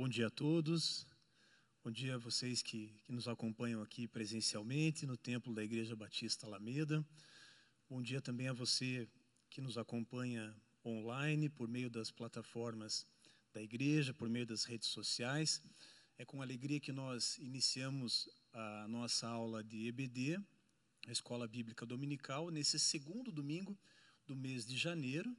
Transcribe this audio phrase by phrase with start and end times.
[0.00, 1.06] Bom dia a todos.
[1.84, 6.46] Bom dia a vocês que, que nos acompanham aqui presencialmente no templo da Igreja Batista
[6.46, 7.06] Alameda.
[7.86, 9.06] Bom dia também a você
[9.50, 13.06] que nos acompanha online por meio das plataformas
[13.52, 15.62] da igreja, por meio das redes sociais.
[16.16, 20.42] É com alegria que nós iniciamos a nossa aula de EBD,
[21.08, 23.78] a Escola Bíblica Dominical, nesse segundo domingo
[24.26, 25.36] do mês de janeiro,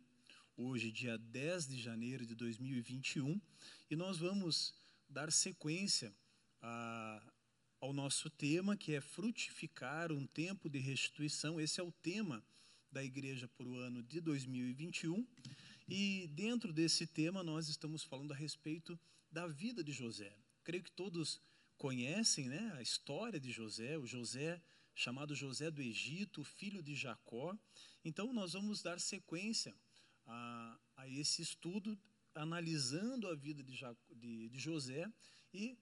[0.61, 3.41] hoje, dia 10 de janeiro de 2021,
[3.89, 4.75] e nós vamos
[5.09, 6.13] dar sequência
[6.61, 7.33] a,
[7.79, 11.59] ao nosso tema, que é frutificar um tempo de restituição.
[11.59, 12.43] Esse é o tema
[12.91, 15.25] da igreja para o ano de 2021.
[15.89, 18.99] E dentro desse tema, nós estamos falando a respeito
[19.31, 20.31] da vida de José.
[20.63, 21.41] Creio que todos
[21.75, 24.61] conhecem né, a história de José, o José
[24.93, 27.57] chamado José do Egito, filho de Jacó.
[28.05, 29.75] Então, nós vamos dar sequência
[30.25, 31.97] a, a esse estudo,
[32.33, 33.79] analisando a vida de,
[34.15, 35.11] de, de José
[35.53, 35.77] e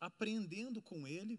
[0.00, 1.38] aprendendo com ele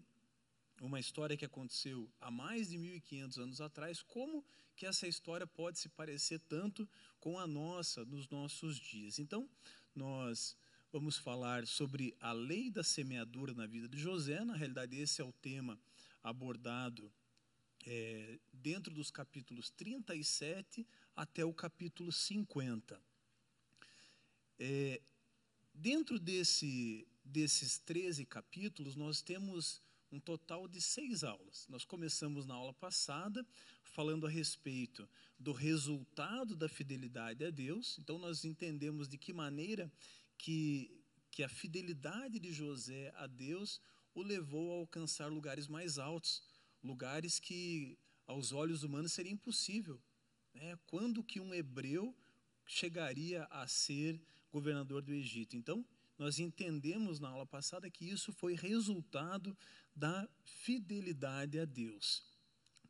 [0.80, 4.44] uma história que aconteceu há mais de 1500 anos atrás, como
[4.76, 6.88] que essa história pode se parecer tanto
[7.20, 9.18] com a nossa nos nossos dias.
[9.18, 9.48] Então,
[9.94, 10.56] nós
[10.90, 15.24] vamos falar sobre a lei da semeadura na vida de José, na realidade esse é
[15.24, 15.78] o tema
[16.22, 17.12] abordado
[17.86, 23.00] é, dentro dos capítulos 37 até o capítulo 50.
[24.58, 25.00] É,
[25.74, 31.66] dentro desse, desses 13 capítulos, nós temos um total de seis aulas.
[31.68, 33.44] Nós começamos na aula passada
[33.82, 37.98] falando a respeito do resultado da fidelidade a Deus.
[37.98, 39.90] Então, nós entendemos de que maneira
[40.36, 43.80] que, que a fidelidade de José a Deus
[44.14, 46.42] o levou a alcançar lugares mais altos,
[46.82, 50.00] lugares que aos olhos humanos seria impossível.
[50.54, 50.78] Né?
[50.86, 52.14] Quando que um hebreu
[52.66, 55.56] chegaria a ser governador do Egito?
[55.56, 55.84] Então,
[56.18, 59.56] nós entendemos na aula passada que isso foi resultado
[59.94, 62.24] da fidelidade a Deus.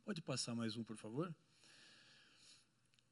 [0.05, 1.33] Pode passar mais um, por favor?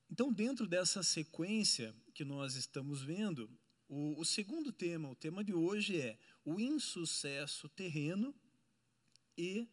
[0.10, 3.50] Então, dentro dessa sequência que nós estamos vendo,
[3.88, 8.36] o, o segundo tema, o tema de hoje é o insucesso terreno
[9.38, 9.68] e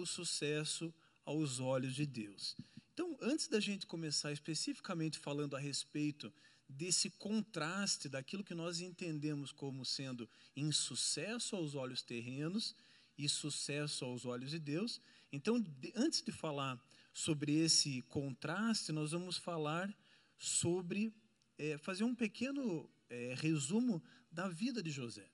[0.00, 0.92] o sucesso
[1.24, 2.56] aos olhos de Deus.
[2.92, 6.32] Então, antes da gente começar especificamente falando a respeito
[6.68, 12.74] desse contraste daquilo que nós entendemos como sendo insucesso aos olhos terrenos
[13.18, 15.00] e sucesso aos olhos de Deus,
[15.32, 16.80] então, de, antes de falar
[17.12, 19.94] sobre esse contraste, nós vamos falar
[20.36, 21.12] sobre,
[21.58, 25.28] é, fazer um pequeno é, resumo da vida de José.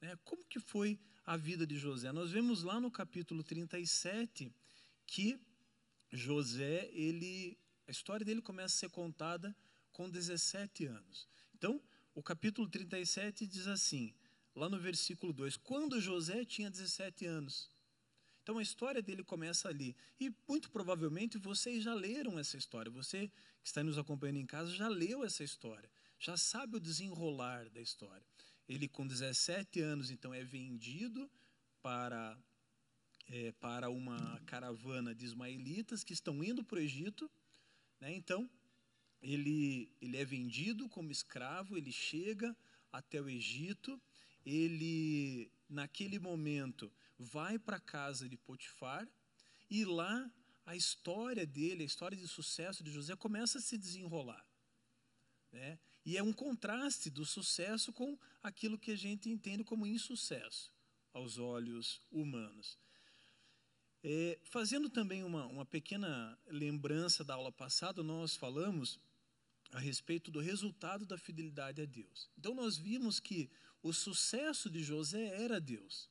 [0.00, 0.16] Né?
[0.24, 2.12] Como que foi a vida de José?
[2.12, 4.52] Nós vemos lá no capítulo 37
[5.06, 5.40] que
[6.10, 9.54] José, ele, a história dele começa a ser contada
[9.92, 11.28] com 17 anos.
[11.54, 11.80] Então,
[12.14, 14.14] o capítulo 37 diz assim,
[14.54, 17.70] lá no versículo 2: Quando José tinha 17 anos.
[18.42, 19.96] Então a história dele começa ali.
[20.18, 22.90] E muito provavelmente vocês já leram essa história.
[22.90, 25.88] Você que está nos acompanhando em casa já leu essa história.
[26.18, 28.26] Já sabe o desenrolar da história.
[28.72, 31.30] Ele, com 17 anos, então, é vendido
[31.82, 32.38] para,
[33.28, 37.30] é, para uma caravana de ismaelitas que estão indo para o Egito.
[38.00, 38.14] Né?
[38.14, 38.48] Então,
[39.20, 42.56] ele, ele é vendido como escravo, ele chega
[42.90, 44.00] até o Egito,
[44.44, 49.06] ele, naquele momento, vai para a casa de Potifar,
[49.68, 50.32] e lá
[50.64, 54.46] a história dele, a história de sucesso de José começa a se desenrolar.
[55.52, 55.78] Né?
[56.04, 60.72] E é um contraste do sucesso com aquilo que a gente entende como insucesso
[61.12, 62.78] aos olhos humanos.
[64.04, 68.98] É, fazendo também uma, uma pequena lembrança da aula passada, nós falamos
[69.70, 72.28] a respeito do resultado da fidelidade a Deus.
[72.36, 73.48] Então, nós vimos que
[73.82, 76.10] o sucesso de José era Deus.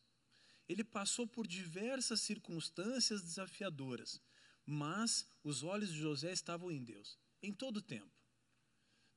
[0.70, 4.22] Ele passou por diversas circunstâncias desafiadoras,
[4.66, 8.21] mas os olhos de José estavam em Deus, em todo o tempo.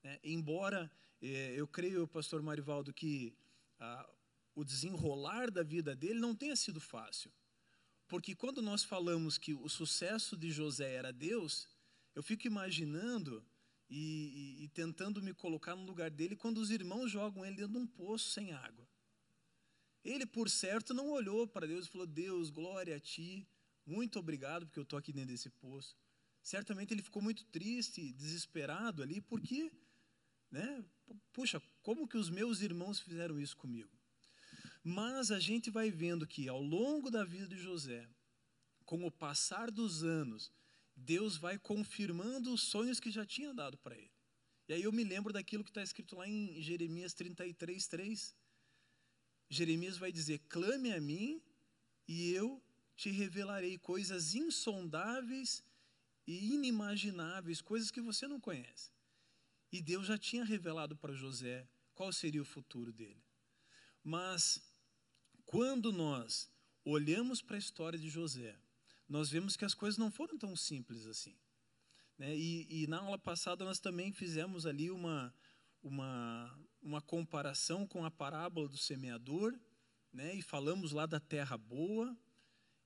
[0.04, 3.34] É, embora é, eu creio, pastor Marivaldo, que
[3.80, 4.08] ah,
[4.54, 7.32] o desenrolar da vida dele não tenha sido fácil.
[8.06, 11.66] Porque quando nós falamos que o sucesso de José era Deus,
[12.14, 13.44] eu fico imaginando
[13.88, 17.72] e, e, e, tentando me colocar no lugar dele quando os irmãos jogam ele dentro
[17.72, 18.86] de um poço sem água.
[20.04, 23.48] Ele, por certo, não olhou para Deus e falou: Deus, glória a ti,
[23.86, 25.96] muito obrigado porque eu estou aqui dentro desse poço.
[26.42, 29.72] Certamente ele ficou muito triste, desesperado ali, porque,
[30.54, 30.84] né,
[31.32, 33.90] puxa, como que os meus irmãos fizeram isso comigo?
[34.84, 38.08] Mas a gente vai vendo que ao longo da vida de José,
[38.84, 40.52] com o passar dos anos,
[40.94, 44.12] Deus vai confirmando os sonhos que já tinha dado para ele.
[44.68, 48.36] E aí eu me lembro daquilo que está escrito lá em Jeremias 33, 3.
[49.50, 51.42] Jeremias vai dizer: clame a mim
[52.06, 52.62] e eu
[52.96, 55.64] te revelarei coisas insondáveis
[56.26, 58.93] e inimagináveis, coisas que você não conhece.
[59.74, 63.20] E Deus já tinha revelado para José qual seria o futuro dele.
[64.04, 64.62] Mas,
[65.44, 66.48] quando nós
[66.84, 68.56] olhamos para a história de José,
[69.08, 71.36] nós vemos que as coisas não foram tão simples assim.
[72.16, 72.36] Né?
[72.36, 75.34] E, e, na aula passada nós também fizemos ali uma,
[75.82, 79.58] uma, uma comparação com a parábola do semeador,
[80.12, 80.36] né?
[80.36, 82.16] e falamos lá da terra boa,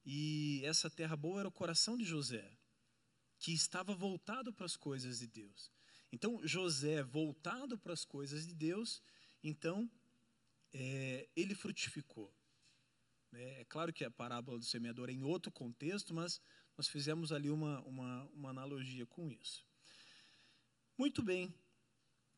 [0.07, 2.51] e essa terra boa era o coração de José,
[3.39, 5.77] que estava voltado para as coisas de Deus.
[6.13, 9.03] Então, José, voltado para as coisas de Deus,
[9.43, 9.91] então,
[10.73, 12.33] é, ele frutificou.
[13.35, 16.41] É, é, claro que a parábola do semeador é em outro contexto, mas
[16.77, 19.67] nós fizemos ali uma, uma, uma analogia com isso.
[20.97, 21.55] Muito bem.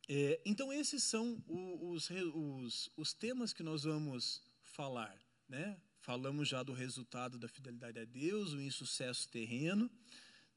[0.08, 5.16] É, então, esses são os, os, os temas que nós vamos falar.
[5.48, 5.80] Né?
[6.00, 9.90] Falamos já do resultado da fidelidade a Deus, o insucesso terreno.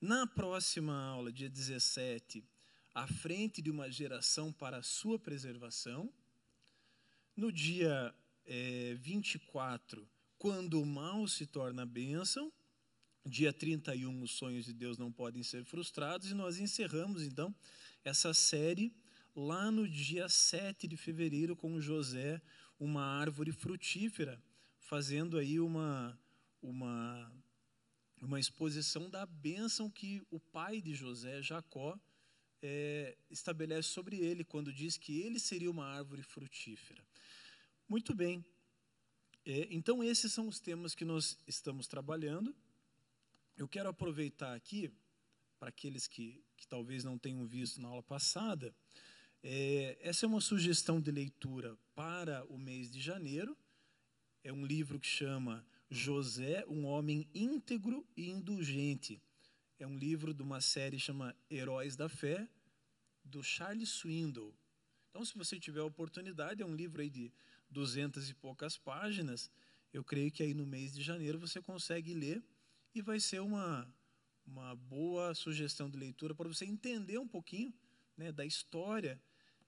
[0.01, 2.43] Na próxima aula, dia 17,
[2.93, 6.13] à frente de uma geração para a sua preservação.
[7.35, 8.13] No dia
[8.45, 10.07] é, 24,
[10.37, 12.51] quando o mal se torna bênção.
[13.25, 16.29] Dia 31, os sonhos de Deus não podem ser frustrados.
[16.29, 17.55] E nós encerramos, então,
[18.03, 18.93] essa série
[19.35, 22.41] lá no dia 7 de fevereiro com José,
[22.79, 24.41] uma árvore frutífera,
[24.77, 26.19] fazendo aí uma,
[26.61, 27.31] uma,
[28.21, 31.97] uma exposição da bênção que o pai de José, Jacó,
[32.63, 37.03] é, estabelece sobre ele, quando diz que ele seria uma árvore frutífera.
[37.89, 38.43] Muito bem.
[39.45, 42.55] É, então, esses são os temas que nós estamos trabalhando.
[43.57, 44.89] Eu quero aproveitar aqui,
[45.59, 48.73] para aqueles que, que talvez não tenham visto na aula passada,
[49.43, 53.57] é, essa é uma sugestão de leitura para o mês de janeiro.
[54.41, 59.21] É um livro que chama José, um homem íntegro e indulgente
[59.83, 62.47] é um livro de uma série chama Heróis da Fé,
[63.21, 64.55] do Charles Swindoll.
[65.09, 67.33] Então, se você tiver a oportunidade, é um livro aí de
[67.69, 69.51] duzentas e poucas páginas.
[69.91, 72.41] Eu creio que aí no mês de janeiro você consegue ler
[72.95, 73.93] e vai ser uma,
[74.45, 77.73] uma boa sugestão de leitura para você entender um pouquinho
[78.15, 79.21] né, da história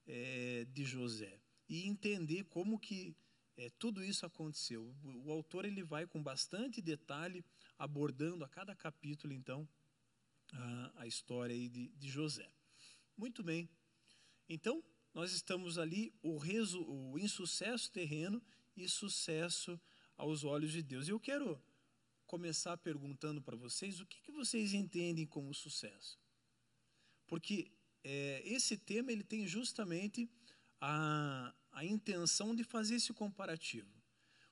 [0.07, 3.17] é, de José e entender como que
[3.57, 4.95] é, tudo isso aconteceu.
[5.03, 7.43] O, o autor ele vai com bastante detalhe
[7.77, 9.67] abordando a cada capítulo, então,
[10.53, 12.49] a, a história de, de, José.
[13.17, 13.69] Muito bem.
[14.47, 14.83] Então,
[15.13, 18.41] nós estamos ali, o, resu, o insucesso terreno
[18.75, 19.79] e sucesso
[20.17, 21.07] aos olhos de Deus.
[21.07, 21.61] Eu quero
[22.25, 26.19] começar perguntando para vocês o que, que, vocês entendem como sucesso.
[27.27, 27.71] Porque
[28.03, 30.29] é, esse tema ele tem justamente
[30.79, 33.91] a, a intenção de fazer esse comparativo.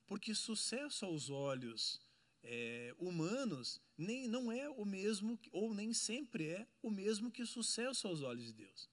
[0.06, 2.00] Porque sucesso aos olhos
[2.44, 8.06] é, humanos nem não é o mesmo ou nem sempre é o mesmo que sucesso
[8.06, 8.90] aos olhos de Deus.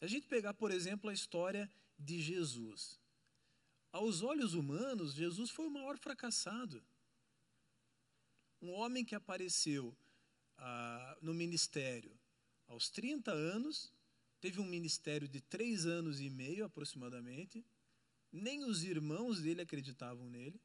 [0.00, 3.00] A gente pegar, por exemplo, a história de Jesus.
[3.90, 6.84] Aos olhos humanos, Jesus foi o maior fracassado.
[8.60, 9.96] Um homem que apareceu
[10.56, 12.16] ah, no ministério
[12.66, 13.92] aos 30 anos,
[14.40, 17.64] teve um ministério de três anos e meio aproximadamente,
[18.32, 20.60] nem os irmãos dele acreditavam nele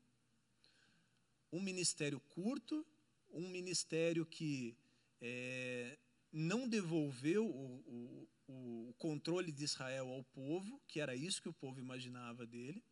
[1.52, 2.86] um ministério curto,
[3.32, 4.76] um ministério que
[5.22, 5.98] é,
[6.32, 11.54] não devolveu o, o, o controle de Israel ao povo, que era isso que o
[11.54, 12.84] povo imaginava dele,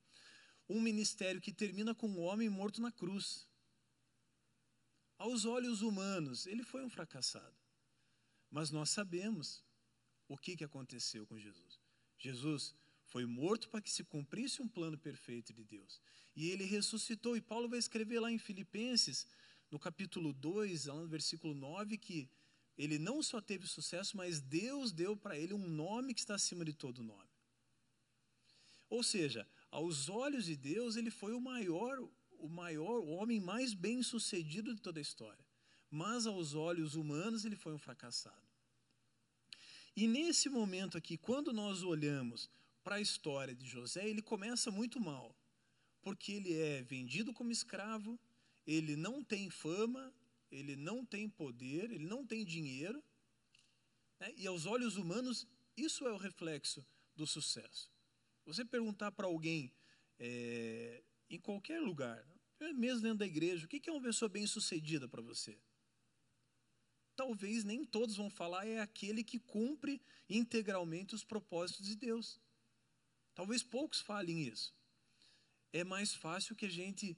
[0.70, 3.48] um ministério que termina com um homem morto na cruz.
[5.18, 7.56] Aos olhos humanos, ele foi um fracassado.
[8.52, 9.64] Mas nós sabemos
[10.28, 11.80] o que, que aconteceu com Jesus.
[12.18, 12.76] Jesus
[13.08, 16.02] foi morto para que se cumprisse um plano perfeito de Deus.
[16.36, 17.36] E ele ressuscitou.
[17.36, 19.26] E Paulo vai escrever lá em Filipenses,
[19.72, 22.30] no capítulo 2, no versículo 9, que
[22.78, 26.64] ele não só teve sucesso, mas Deus deu para ele um nome que está acima
[26.64, 27.30] de todo nome.
[28.90, 31.98] Ou seja, aos olhos de Deus, ele foi o maior,
[32.40, 35.46] o maior, o homem mais bem-sucedido de toda a história.
[35.90, 38.48] Mas aos olhos humanos, ele foi um fracassado.
[39.96, 42.50] E nesse momento aqui, quando nós olhamos
[42.88, 45.36] para a história de José, ele começa muito mal,
[46.02, 48.18] porque ele é vendido como escravo,
[48.66, 50.14] ele não tem fama,
[50.50, 53.04] ele não tem poder, ele não tem dinheiro,
[54.22, 54.34] né?
[54.38, 56.82] e aos olhos humanos, isso é o reflexo
[57.14, 57.92] do sucesso.
[58.46, 59.70] Você perguntar para alguém
[60.18, 62.26] é, em qualquer lugar,
[62.76, 65.60] mesmo dentro da igreja, o que é uma pessoa bem-sucedida para você?
[67.18, 72.40] Talvez nem todos vão falar, é aquele que cumpre integralmente os propósitos de Deus.
[73.38, 74.74] Talvez poucos falem isso.
[75.72, 77.16] é mais fácil que a gente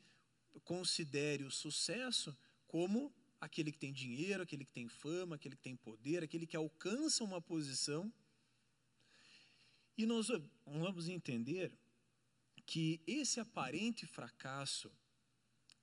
[0.66, 5.78] considere o sucesso como aquele que tem dinheiro, aquele que tem fama, aquele que tem
[5.78, 8.14] poder, aquele que alcança uma posição.
[9.98, 10.28] E nós
[10.66, 11.72] vamos entender
[12.66, 14.92] que esse aparente fracasso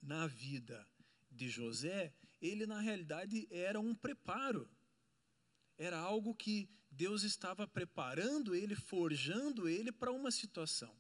[0.03, 0.87] na vida
[1.31, 2.13] de José,
[2.43, 4.69] ele na realidade era um preparo.
[5.79, 10.95] Era algo que Deus estava preparando ele, forjando ele para uma situação.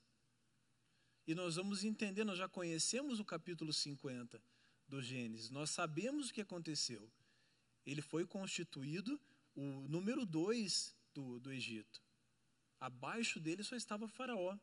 [1.26, 4.42] E nós vamos entender, nós já conhecemos o capítulo 50
[4.86, 7.10] do Gênesis, nós sabemos o que aconteceu.
[7.84, 9.20] Ele foi constituído
[9.54, 12.02] o número dois do, do Egito.
[12.78, 14.56] Abaixo dele só estava Faraó.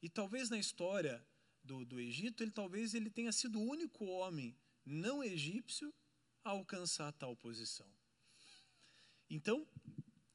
[0.00, 1.24] E talvez na história
[1.64, 5.94] do, do Egito, ele talvez ele tenha sido o único homem não egípcio
[6.44, 7.88] a alcançar tal posição.
[9.34, 9.66] Então,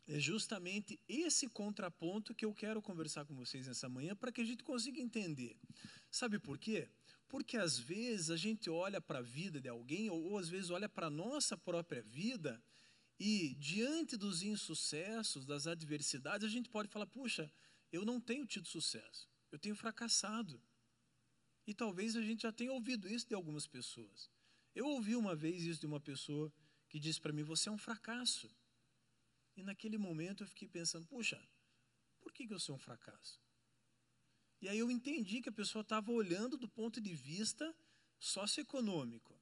[0.07, 4.43] é justamente esse contraponto que eu quero conversar com vocês nessa manhã para que a
[4.43, 5.55] gente consiga entender.
[6.09, 6.89] Sabe por quê?
[7.29, 10.71] Porque às vezes a gente olha para a vida de alguém, ou, ou às vezes
[10.71, 12.59] olha para a nossa própria vida,
[13.19, 17.51] e diante dos insucessos, das adversidades, a gente pode falar: puxa,
[17.91, 20.59] eu não tenho tido sucesso, eu tenho fracassado.
[21.67, 24.31] E talvez a gente já tenha ouvido isso de algumas pessoas.
[24.73, 26.51] Eu ouvi uma vez isso de uma pessoa
[26.89, 28.49] que disse para mim: Você é um fracasso.
[29.57, 31.43] E naquele momento eu fiquei pensando: Puxa,
[32.21, 33.41] por que, que eu sou um fracasso?
[34.61, 37.75] E aí eu entendi que a pessoa estava olhando do ponto de vista
[38.19, 39.35] socioeconômico.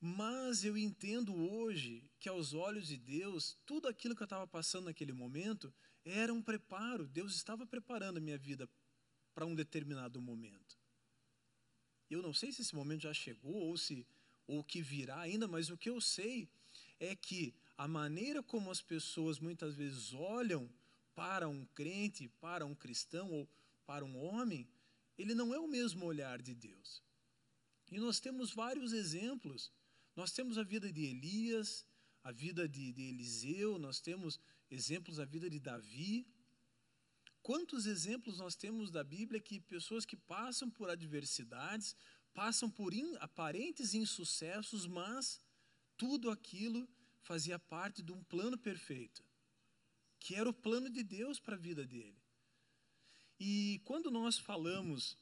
[0.00, 4.84] Mas eu entendo hoje que, aos olhos de Deus, tudo aquilo que eu estava passando
[4.84, 7.08] naquele momento era um preparo.
[7.08, 8.68] Deus estava preparando a minha vida
[9.34, 10.78] para um determinado momento.
[12.08, 14.06] Eu não sei se esse momento já chegou ou se
[14.46, 16.48] ou que virá ainda, mas o que eu sei
[16.98, 20.68] é que a maneira como as pessoas muitas vezes olham
[21.14, 23.48] para um crente, para um cristão ou
[23.86, 24.68] para um homem,
[25.16, 27.02] ele não é o mesmo olhar de Deus.
[27.90, 29.72] E nós temos vários exemplos.
[30.14, 31.86] Nós temos a vida de Elias,
[32.22, 34.38] a vida de, de Eliseu, nós temos
[34.70, 36.26] exemplos da vida de Davi,
[37.48, 41.96] Quantos exemplos nós temos da Bíblia que pessoas que passam por adversidades,
[42.34, 45.40] passam por in, aparentes insucessos, mas
[45.96, 46.86] tudo aquilo
[47.22, 49.24] fazia parte de um plano perfeito,
[50.18, 52.16] que era o plano de Deus para a vida dele.
[53.38, 55.16] E quando nós falamos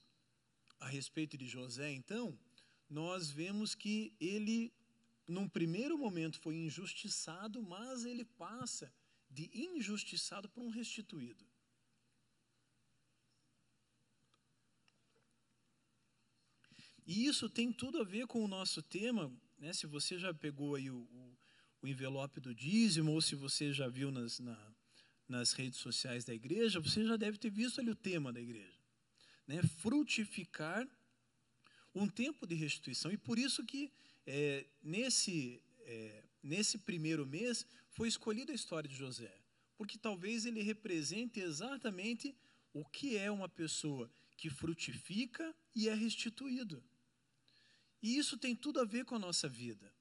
[0.80, 2.38] a respeito de José, então,
[2.88, 4.72] nós vemos que ele,
[5.26, 8.92] num primeiro momento, foi injustiçado, mas ele passa
[9.28, 11.44] de injustiçado para um restituído.
[17.06, 19.72] E isso tem tudo a ver com o nosso tema, né?
[19.72, 21.38] se você já pegou aí o, o,
[21.86, 24.74] o envelope do dízimo, ou se você já viu nas, na,
[25.28, 28.80] nas redes sociais da igreja, você já deve ter visto ali o tema da igreja.
[29.46, 29.62] Né?
[29.62, 30.86] Frutificar
[31.94, 33.12] um tempo de restituição.
[33.12, 33.92] E por isso que
[34.26, 39.32] é, nesse, é, nesse primeiro mês foi escolhida a história de José.
[39.78, 42.34] Porque talvez ele represente exatamente
[42.72, 46.82] o que é uma pessoa que frutifica e é restituído.
[48.02, 49.94] E isso tem tudo a ver com a nossa vida,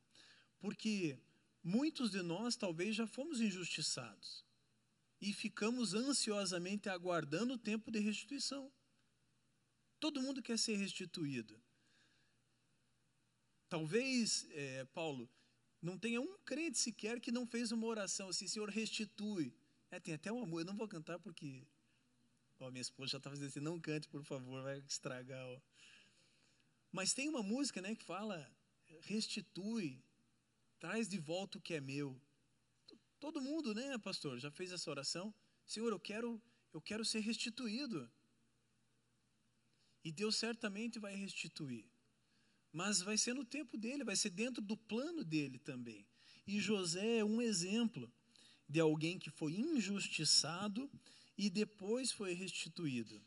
[0.59, 1.17] porque
[1.65, 4.45] muitos de nós talvez já fomos injustiçados
[5.19, 8.71] e ficamos ansiosamente aguardando o tempo de restituição.
[9.99, 11.59] Todo mundo quer ser restituído.
[13.67, 15.27] Talvez, é, Paulo,
[15.81, 19.51] não tenha um crente sequer que não fez uma oração assim, Senhor, restitui.
[19.89, 21.65] É, tem até uma música, eu não vou cantar porque
[22.59, 25.43] ó, minha esposa já está fazendo assim, não cante, por favor, vai estragar.
[25.47, 25.59] Ó.
[26.91, 28.55] Mas tem uma música né, que fala:
[29.01, 30.03] restitui,
[30.79, 32.19] traz de volta o que é meu.
[33.19, 35.33] Todo mundo, né, pastor, já fez essa oração?
[35.65, 36.41] Senhor, eu quero,
[36.73, 38.09] eu quero ser restituído.
[40.03, 41.89] E Deus certamente vai restituir.
[42.71, 46.05] Mas vai ser no tempo dele, vai ser dentro do plano dele também.
[46.45, 48.11] E José é um exemplo
[48.67, 50.89] de alguém que foi injustiçado
[51.37, 53.21] e depois foi restituído.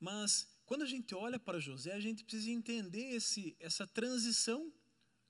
[0.00, 4.72] Mas quando a gente olha para José, a gente precisa entender esse, essa transição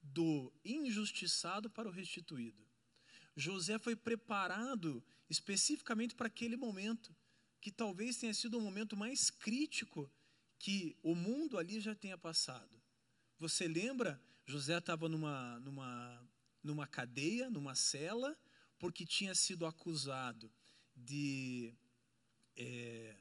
[0.05, 2.63] do injustiçado para o restituído.
[3.37, 7.15] José foi preparado especificamente para aquele momento,
[7.61, 10.11] que talvez tenha sido o momento mais crítico
[10.59, 12.81] que o mundo ali já tenha passado.
[13.39, 14.23] Você lembra?
[14.47, 16.29] José estava numa, numa,
[16.63, 18.39] numa cadeia, numa cela,
[18.79, 20.53] porque tinha sido acusado
[20.95, 21.75] de,
[22.55, 23.17] é,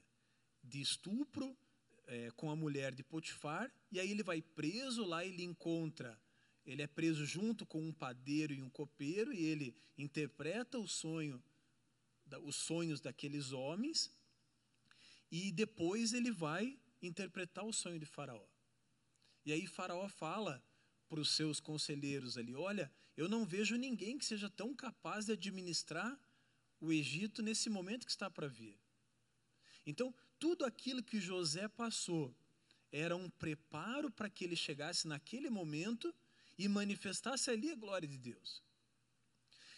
[0.62, 1.58] de estupro,
[2.06, 6.20] é, com a mulher de Potifar, e aí ele vai preso, lá ele encontra,
[6.66, 11.44] ele é preso junto com um padeiro e um copeiro, e ele interpreta o sonho,
[12.44, 14.12] os sonhos daqueles homens,
[15.32, 18.46] e depois ele vai interpretar o sonho de Faraó.
[19.46, 20.64] E aí Faraó fala
[21.10, 25.34] para os seus conselheiros ali: Olha, eu não vejo ninguém que seja tão capaz de
[25.34, 26.18] administrar
[26.80, 28.80] o Egito nesse momento que está para vir.
[29.86, 32.36] Então, tudo aquilo que José passou
[32.92, 36.14] era um preparo para que ele chegasse naquele momento
[36.64, 38.64] e manifestasse ali a glória de Deus.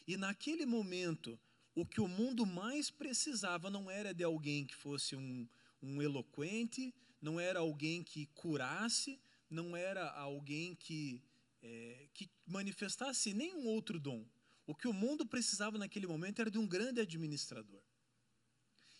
[0.08, 1.39] E naquele momento,
[1.74, 5.48] o que o mundo mais precisava não era de alguém que fosse um,
[5.82, 11.24] um eloquente, não era alguém que curasse, não era alguém que,
[11.63, 14.24] é, que manifestasse nenhum outro dom.
[14.68, 17.82] O que o mundo precisava naquele momento era de um grande administrador.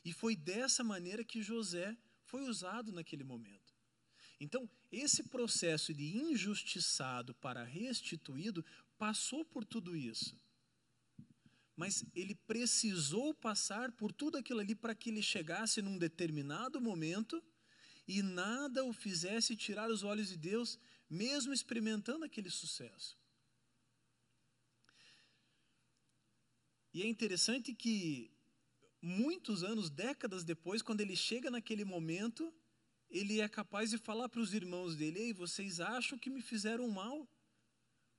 [0.04, 3.65] E foi dessa maneira que José foi usado naquele momento.
[4.40, 8.66] Então, esse processo de injustiçado para restituído
[8.98, 10.38] passou por tudo isso.
[11.76, 17.44] Mas ele precisou passar por tudo aquilo ali para que ele chegasse num determinado momento
[18.08, 23.18] e nada o fizesse tirar os olhos de Deus, mesmo experimentando aquele sucesso.
[26.94, 28.32] E é interessante que
[29.02, 32.54] muitos anos, décadas depois, quando ele chega naquele momento,
[33.10, 36.88] ele é capaz de falar para os irmãos dele: Ei, vocês acham que me fizeram
[36.90, 37.28] mal,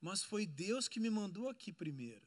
[0.01, 2.25] mas foi Deus que me mandou aqui primeiro.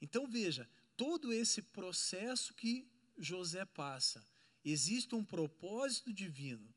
[0.00, 4.24] Então veja, todo esse processo que José passa,
[4.64, 6.72] existe um propósito divino.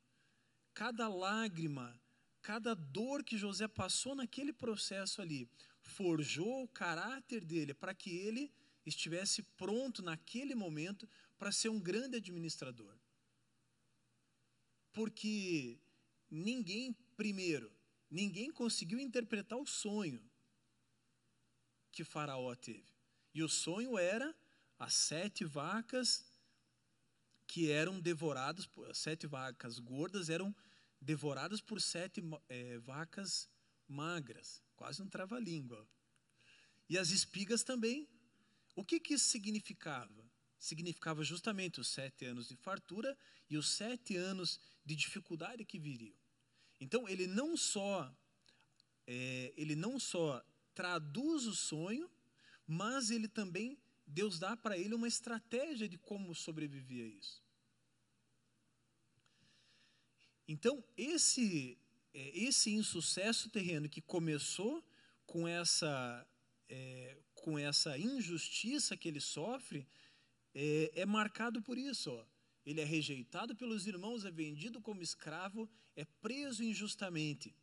[0.74, 2.00] Cada lágrima,
[2.42, 5.50] cada dor que José passou naquele processo ali,
[5.82, 8.52] forjou o caráter dele para que ele
[8.86, 11.08] estivesse pronto naquele momento
[11.38, 12.96] para ser um grande administrador.
[14.94, 15.80] Porque
[16.30, 17.72] ninguém, primeiro,
[18.10, 20.22] ninguém conseguiu interpretar o sonho
[21.92, 22.92] que Faraó teve.
[23.34, 24.36] E o sonho era
[24.78, 26.26] as sete vacas
[27.48, 30.56] que eram devoradas, as sete vacas gordas eram
[31.00, 33.50] devoradas por sete é, vacas
[33.88, 35.88] magras, quase um trava-língua.
[36.90, 38.08] E as espigas também.
[38.76, 40.21] O que, que isso significava?
[40.62, 43.18] Significava justamente os sete anos de fartura
[43.50, 46.16] e os sete anos de dificuldade que viriam.
[46.80, 48.16] Então ele não só
[49.08, 50.42] é, ele não só
[50.76, 52.08] traduz o sonho,
[52.68, 57.42] mas ele também Deus dá para ele uma estratégia de como sobreviver a isso.
[60.48, 61.76] Então, esse,
[62.14, 64.84] é, esse insucesso terreno que começou
[65.26, 66.28] com essa,
[66.70, 69.88] é, com essa injustiça que ele sofre,
[70.54, 72.26] é, é marcado por isso.
[72.66, 77.56] Ele é rejeitado pelos irmãos, é vendido como escravo, é preso injustamente.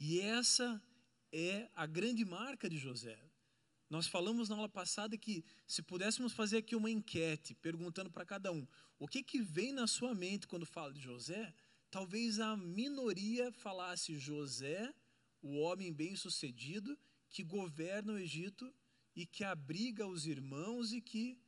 [0.00, 0.82] E essa
[1.32, 3.18] é a grande marca de José.
[3.88, 8.52] Nós falamos na aula passada que se pudéssemos fazer aqui uma enquete perguntando para cada
[8.52, 8.66] um
[8.98, 11.54] o que, que vem na sua mente quando fala de José,
[11.90, 14.92] talvez a minoria falasse José,
[15.40, 16.98] o homem bem-sucedido
[17.30, 18.74] que governa o Egito
[19.14, 21.38] e que abriga os irmãos e que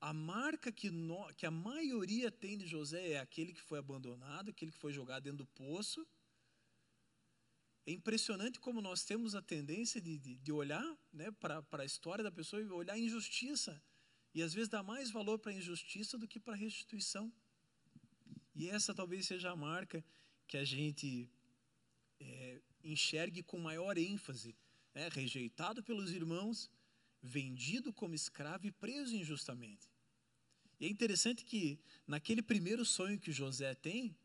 [0.00, 4.50] a marca que, no, que a maioria tem de José é aquele que foi abandonado,
[4.50, 6.06] aquele que foi jogado dentro do poço
[7.86, 12.22] é impressionante como nós temos a tendência de, de, de olhar né, para a história
[12.22, 13.82] da pessoa e olhar a injustiça.
[14.34, 17.32] E às vezes dá mais valor para a injustiça do que para a restituição.
[18.54, 20.04] E essa talvez seja a marca
[20.46, 21.28] que a gente
[22.20, 24.54] é, enxergue com maior ênfase.
[24.94, 25.08] Né?
[25.08, 26.70] Rejeitado pelos irmãos,
[27.22, 29.88] vendido como escravo e preso injustamente.
[30.78, 34.16] E é interessante que naquele primeiro sonho que José tem,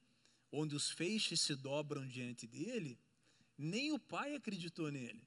[0.51, 2.97] onde os feixes se dobram diante dele,
[3.57, 5.23] nem o pai acreditou nele.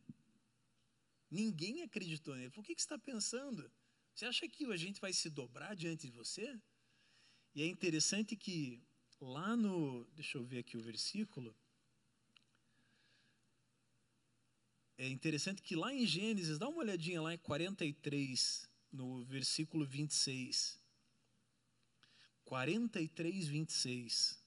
[1.30, 2.50] Ninguém acreditou nele.
[2.50, 3.70] Por que, que você está pensando?
[4.14, 6.58] Você acha que a gente vai se dobrar diante de você?
[7.54, 8.82] E é interessante que
[9.20, 10.04] lá no.
[10.14, 11.54] Deixa eu ver aqui o versículo.
[15.00, 20.76] É interessante que lá em Gênesis, dá uma olhadinha lá em 43, no versículo 26.
[22.44, 24.42] 43, 26.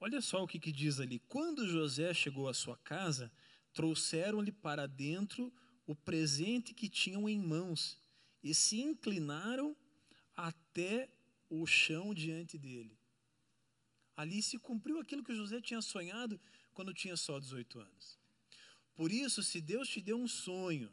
[0.00, 1.20] Olha só o que, que diz ali.
[1.28, 3.30] Quando José chegou à sua casa,
[3.72, 5.52] trouxeram-lhe para dentro
[5.86, 8.00] o presente que tinham em mãos
[8.42, 9.76] e se inclinaram
[10.34, 11.08] até
[11.48, 12.98] o chão diante dele.
[14.16, 16.40] Ali se cumpriu aquilo que José tinha sonhado
[16.74, 18.18] quando tinha só 18 anos.
[18.94, 20.92] Por isso, se Deus te deu um sonho,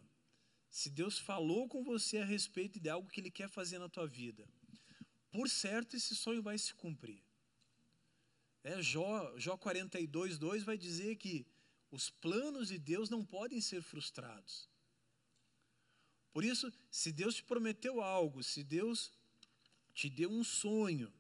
[0.70, 4.06] se Deus falou com você a respeito de algo que Ele quer fazer na tua
[4.06, 4.48] vida,
[5.32, 7.24] por certo esse sonho vai se cumprir.
[8.64, 11.46] É, Jó, Jó 42, 2 vai dizer que
[11.92, 14.70] Os planos de Deus não podem ser frustrados.
[16.34, 19.12] Por isso, se Deus te prometeu algo, se Deus
[19.96, 21.12] te deu um sonho,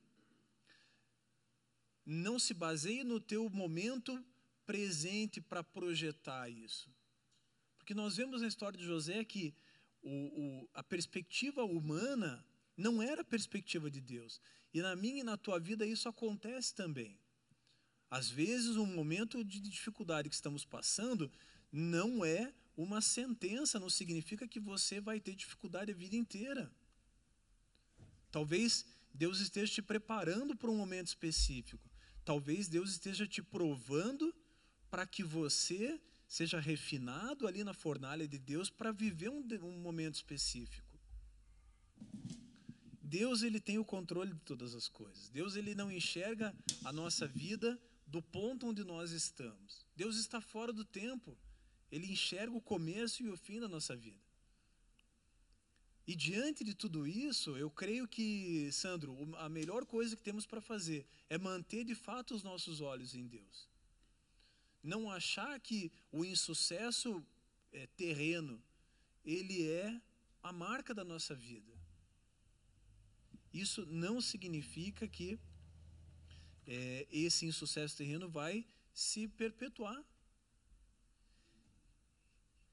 [2.06, 4.24] não se baseie no teu momento
[4.66, 6.94] presente para projetar isso.
[7.78, 9.56] Porque nós vemos na história de José que
[10.04, 14.42] o, o, a perspectiva humana não era a perspectiva de Deus.
[14.74, 17.18] E na minha e na tua vida isso acontece também.
[18.10, 21.32] Às vezes, um momento de dificuldade que estamos passando
[21.72, 26.72] não é uma sentença, não significa que você vai ter dificuldade a vida inteira.
[28.36, 31.90] Talvez Deus esteja te preparando para um momento específico.
[32.26, 34.36] Talvez Deus esteja te provando
[34.92, 40.16] para que você seja refinado ali na fornalha de Deus para viver um, um momento
[40.16, 41.00] específico.
[43.02, 45.30] Deus ele tem o controle de todas as coisas.
[45.30, 49.86] Deus ele não enxerga a nossa vida do ponto onde nós estamos.
[49.96, 51.38] Deus está fora do tempo.
[51.90, 54.25] Ele enxerga o começo e o fim da nossa vida.
[56.08, 60.62] E diante de tudo isso, eu creio que, Sandro, a melhor coisa que temos para
[60.62, 63.68] fazer é manter de fato os nossos olhos em Deus.
[64.84, 67.26] Não achar que o insucesso
[67.74, 68.62] é, terreno,
[69.26, 70.00] ele é
[70.44, 71.74] a marca da nossa vida.
[73.52, 75.40] Isso não significa que
[76.68, 78.64] é, esse insucesso terreno vai
[78.94, 80.04] se perpetuar.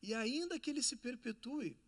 [0.03, 1.79] E ainda que ele se perpetue,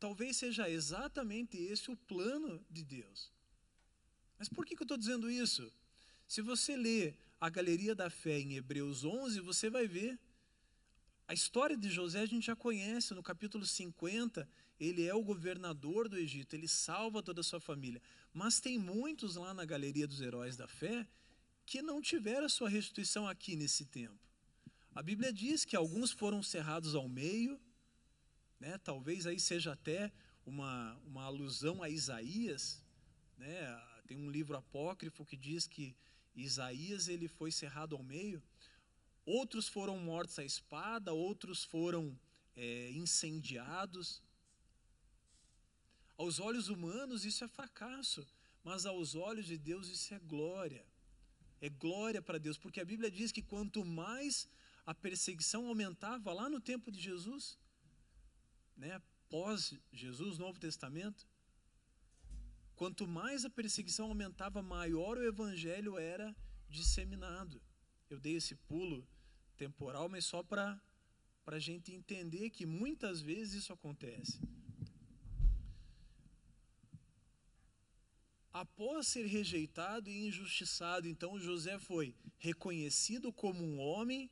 [0.00, 3.30] talvez seja exatamente esse o plano de Deus.
[4.38, 5.70] Mas por que, que eu estou dizendo isso?
[6.26, 10.18] Se você ler a Galeria da Fé em Hebreus 11, você vai ver.
[11.28, 14.48] A história de José a gente já conhece, no capítulo 50,
[14.80, 18.02] ele é o governador do Egito, ele salva toda a sua família.
[18.32, 21.06] Mas tem muitos lá na Galeria dos Heróis da Fé
[21.66, 24.18] que não tiveram a sua restituição aqui nesse tempo.
[24.94, 27.60] A Bíblia diz que alguns foram cerrados ao meio,
[28.60, 28.78] né?
[28.78, 30.12] talvez aí seja até
[30.44, 32.84] uma, uma alusão a Isaías.
[33.38, 33.82] Né?
[34.06, 35.96] Tem um livro apócrifo que diz que
[36.36, 38.42] Isaías ele foi cerrado ao meio.
[39.24, 42.18] Outros foram mortos à espada, outros foram
[42.56, 44.22] é, incendiados.
[46.16, 48.26] Aos olhos humanos isso é fracasso,
[48.62, 50.84] mas aos olhos de Deus isso é glória.
[51.60, 54.48] É glória para Deus, porque a Bíblia diz que quanto mais
[54.86, 57.58] a perseguição aumentava lá no tempo de Jesus,
[58.80, 61.28] né, pós Jesus, Novo Testamento,
[62.74, 66.34] quanto mais a perseguição aumentava, maior o evangelho era
[66.68, 67.60] disseminado.
[68.08, 69.06] Eu dei esse pulo
[69.56, 70.80] temporal, mas só para
[71.46, 74.40] a gente entender que muitas vezes isso acontece.
[78.52, 84.30] Após ser rejeitado e injustiçado, então José foi reconhecido como um homem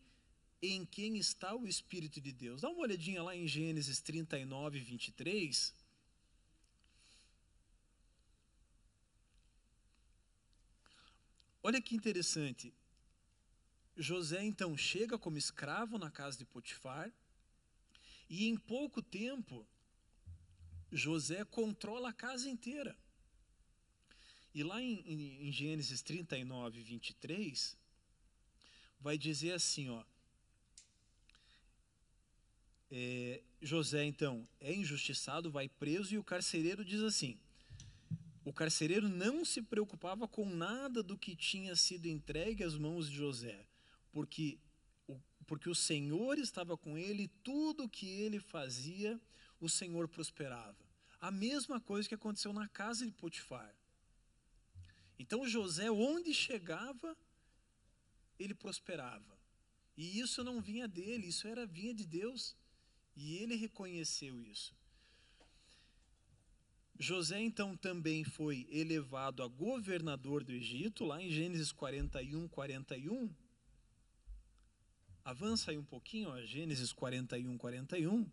[0.61, 2.61] em quem está o Espírito de Deus.
[2.61, 5.75] Dá uma olhadinha lá em Gênesis 39, 23.
[11.63, 12.73] Olha que interessante.
[13.97, 17.13] José então chega como escravo na casa de Potifar,
[18.31, 19.67] e em pouco tempo,
[20.93, 22.97] José controla a casa inteira.
[24.55, 27.77] E lá em, em, em Gênesis 39, 23,
[29.01, 30.05] vai dizer assim: ó,
[32.91, 37.39] é, José, então, é injustiçado, vai preso, e o carcereiro diz assim:
[38.49, 43.17] o carcereiro não se preocupava com nada do que tinha sido entregue às mãos de
[43.17, 43.67] José,
[44.11, 44.59] porque
[45.07, 49.21] o, porque o Senhor estava com ele e tudo que ele fazia,
[49.61, 50.79] o Senhor prosperava.
[51.21, 53.75] A mesma coisa que aconteceu na casa de Potifar.
[55.19, 57.15] Então José, onde chegava,
[58.39, 59.37] ele prosperava.
[59.95, 62.57] E isso não vinha dele, isso era vinha de Deus.
[63.21, 64.73] E ele reconheceu isso.
[66.97, 73.29] José então também foi elevado a governador do Egito, lá em Gênesis 41, 41.
[75.25, 78.31] Avança aí um pouquinho, ó, Gênesis 41, 41.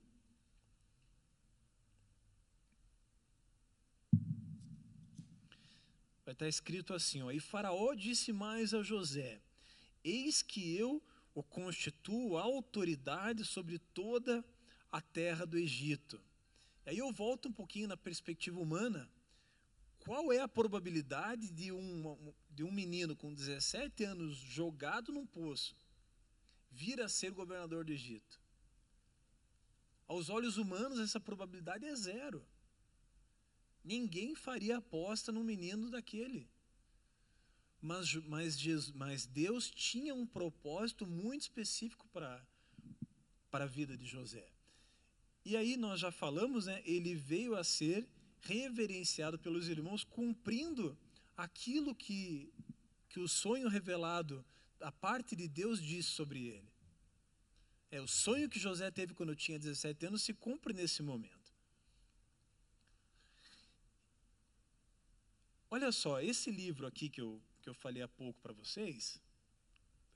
[6.24, 9.42] Vai estar escrito assim: ó, E Faraó disse mais a José:
[10.04, 11.02] Eis que eu
[11.34, 14.55] o constituo autoridade sobre toda a
[14.96, 16.22] a terra do Egito.
[16.86, 19.12] Aí eu volto um pouquinho na perspectiva humana.
[20.00, 25.76] Qual é a probabilidade de um, de um menino com 17 anos jogado num poço
[26.72, 28.40] vir a ser governador do Egito?
[30.08, 32.48] Aos olhos humanos, essa probabilidade é zero.
[33.84, 36.50] Ninguém faria aposta num menino daquele.
[37.82, 42.48] mas, mas, mas Deus tinha um propósito muito específico para
[43.52, 44.55] a vida de José.
[45.46, 48.10] E aí nós já falamos, né, ele veio a ser
[48.42, 50.98] reverenciado pelos irmãos, cumprindo
[51.38, 52.52] aquilo que,
[53.08, 54.44] que o sonho revelado
[54.82, 56.76] a parte de Deus diz sobre ele.
[57.92, 61.54] É o sonho que José teve quando tinha 17 anos se cumpre nesse momento.
[65.70, 69.22] Olha só, esse livro aqui que eu, que eu falei há pouco para vocês,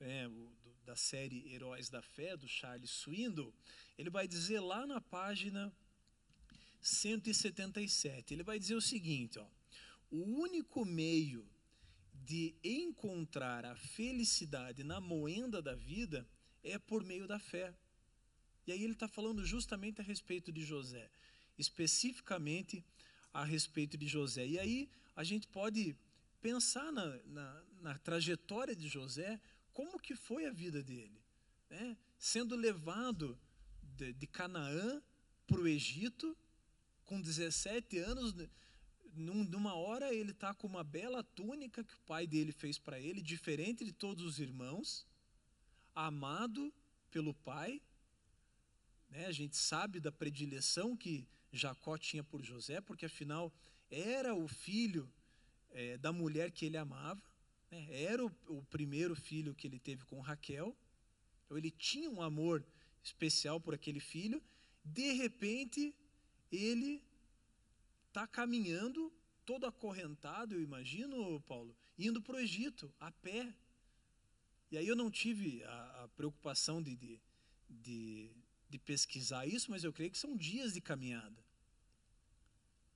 [0.00, 0.52] é, o,
[0.84, 3.54] da série Heróis da Fé, do Charles Swindoll,
[3.98, 5.72] ele vai dizer lá na página
[6.80, 9.46] 177, ele vai dizer o seguinte, ó,
[10.10, 11.46] o único meio
[12.24, 16.26] de encontrar a felicidade na moenda da vida
[16.62, 17.74] é por meio da fé.
[18.66, 21.10] E aí ele está falando justamente a respeito de José,
[21.58, 22.84] especificamente
[23.32, 24.46] a respeito de José.
[24.46, 25.96] E aí a gente pode
[26.40, 29.40] pensar na, na, na trajetória de José,
[29.72, 31.20] como que foi a vida dele,
[31.68, 31.96] né?
[32.18, 33.38] sendo levado
[33.82, 35.02] de, de Canaã
[35.46, 36.36] para o Egito
[37.04, 38.34] com 17 anos,
[39.14, 43.00] num, numa hora ele está com uma bela túnica que o pai dele fez para
[43.00, 45.06] ele, diferente de todos os irmãos,
[45.94, 46.72] amado
[47.10, 47.82] pelo pai.
[49.08, 49.26] Né?
[49.26, 53.52] A gente sabe da predileção que Jacó tinha por José, porque afinal
[53.90, 55.12] era o filho
[55.72, 57.22] é, da mulher que ele amava,
[57.70, 57.86] né?
[57.90, 60.76] era o, o primeiro filho que ele teve com Raquel.
[61.44, 62.64] Então ele tinha um amor
[63.02, 64.42] especial por aquele filho.
[64.84, 65.94] De repente,
[66.50, 67.02] ele
[68.08, 69.12] está caminhando,
[69.44, 73.54] todo acorrentado, eu imagino, Paulo, indo para o Egito, a pé.
[74.70, 77.20] E aí eu não tive a, a preocupação de, de,
[77.68, 78.30] de,
[78.68, 81.44] de pesquisar isso, mas eu creio que são dias de caminhada.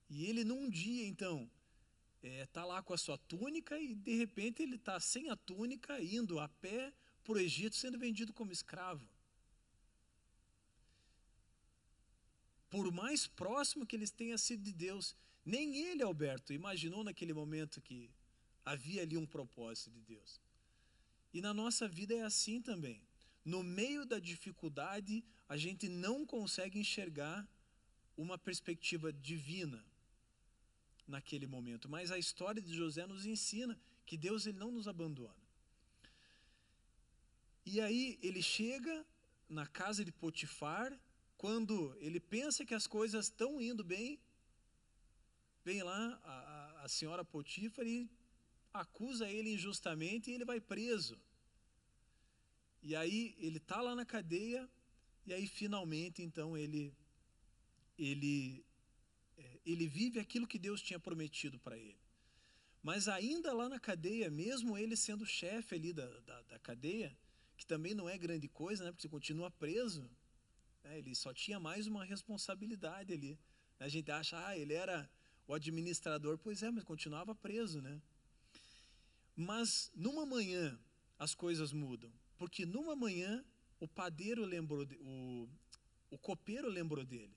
[0.09, 1.51] E ele, num dia, então,
[2.27, 5.37] está é, tá lá com a sua túnica e, de repente, ele está sem a
[5.37, 9.07] túnica, indo a pé para o Egito, sendo vendido como escravo.
[12.75, 17.81] por mais próximo que eles tenham sido de Deus, nem ele, Alberto, imaginou naquele momento
[17.81, 18.11] que
[18.65, 20.41] havia ali um propósito de Deus.
[21.33, 23.01] E na nossa vida é assim também.
[23.45, 27.49] No meio da dificuldade, a gente não consegue enxergar
[28.17, 29.87] uma perspectiva divina
[31.07, 31.89] naquele momento.
[31.89, 35.45] Mas a história de José nos ensina que Deus ele não nos abandona.
[37.65, 39.05] E aí ele chega
[39.49, 40.99] na casa de Potifar
[41.37, 44.19] quando ele pensa que as coisas estão indo bem,
[45.65, 48.11] vem lá a, a senhora Potífar e
[48.73, 51.19] acusa ele injustamente e ele vai preso.
[52.83, 54.69] E aí ele está lá na cadeia
[55.27, 56.95] e aí finalmente então ele
[57.99, 58.64] ele
[59.65, 61.99] ele vive aquilo que Deus tinha prometido para ele.
[62.83, 67.17] Mas ainda lá na cadeia, mesmo ele sendo chefe ali da, da, da cadeia,
[67.57, 70.03] que também não é grande coisa, né, porque você continua preso,
[70.83, 70.99] né?
[70.99, 73.39] Ele só tinha mais uma responsabilidade ali.
[73.81, 75.11] A gente acha, ah, ele era
[75.47, 76.39] o administrador.
[76.39, 78.01] Pois é, mas continuava preso, né?
[79.35, 80.79] Mas numa manhã
[81.19, 82.13] as coisas mudam.
[82.37, 83.43] Porque numa manhã
[83.81, 85.49] o padeiro lembrou, de, o,
[86.11, 87.35] o copeiro lembrou dele.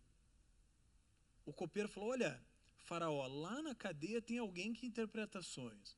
[1.48, 2.44] O copeiro falou: Olha,
[2.78, 5.98] Faraó, lá na cadeia tem alguém que interpreta sonhos.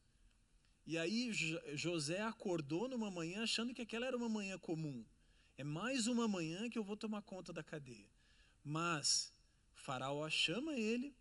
[0.85, 1.31] E aí
[1.73, 5.03] José acordou numa manhã achando que aquela era uma manhã comum.
[5.57, 8.07] É mais uma manhã que eu vou tomar conta da cadeia.
[8.63, 9.33] Mas
[9.73, 11.15] Faraó chama ele,